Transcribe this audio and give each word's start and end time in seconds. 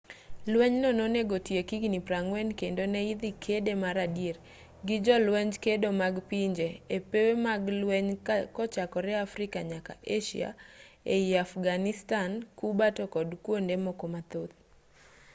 lwenyno 0.51 0.89
nonego 0.99 1.33
otiek 1.39 1.67
higni 1.81 1.99
40 2.07 2.57
kendo 2.59 2.83
ne 2.93 3.01
idhi 3.13 3.29
kede 3.43 3.73
mar 3.83 3.95
adier 4.07 4.37
gi 4.87 4.97
jolwenj 5.05 5.53
kedo 5.65 5.89
mag 6.01 6.15
pinje 6.29 6.67
e 6.95 6.97
pewe 7.09 7.33
mag 7.45 7.61
lweny 7.81 8.11
kochakore 8.55 9.13
afrika 9.25 9.57
nyaka 9.71 9.93
asia 10.17 10.49
ei 11.13 11.29
afghanistan 11.45 12.31
cuba 12.59 12.85
to 12.97 13.05
kod 13.15 13.29
kwonde 13.43 13.75
moko 13.85 14.05
mathoth 14.13 14.53